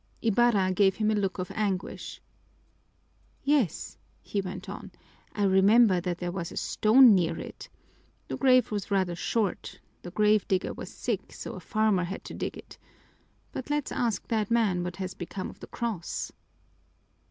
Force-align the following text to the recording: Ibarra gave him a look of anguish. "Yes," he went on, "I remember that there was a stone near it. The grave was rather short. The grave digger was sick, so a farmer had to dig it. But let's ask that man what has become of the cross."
Ibarra 0.23 0.71
gave 0.73 0.95
him 0.95 1.11
a 1.11 1.13
look 1.13 1.37
of 1.37 1.51
anguish. 1.53 2.19
"Yes," 3.43 3.99
he 4.23 4.41
went 4.41 4.67
on, 4.67 4.91
"I 5.35 5.43
remember 5.43 6.01
that 6.01 6.17
there 6.17 6.31
was 6.31 6.51
a 6.51 6.57
stone 6.57 7.13
near 7.13 7.37
it. 7.39 7.69
The 8.27 8.35
grave 8.35 8.71
was 8.71 8.89
rather 8.89 9.13
short. 9.15 9.79
The 10.01 10.09
grave 10.09 10.47
digger 10.47 10.73
was 10.73 10.91
sick, 10.91 11.31
so 11.31 11.53
a 11.53 11.59
farmer 11.59 12.05
had 12.05 12.23
to 12.23 12.33
dig 12.33 12.57
it. 12.57 12.79
But 13.51 13.69
let's 13.69 13.91
ask 13.91 14.27
that 14.27 14.49
man 14.49 14.83
what 14.83 14.95
has 14.95 15.13
become 15.13 15.51
of 15.51 15.59
the 15.59 15.67
cross." 15.67 16.31